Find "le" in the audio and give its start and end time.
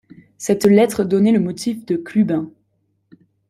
1.31-1.39